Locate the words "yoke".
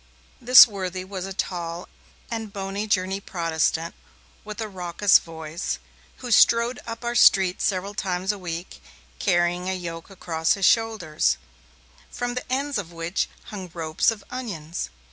9.75-10.09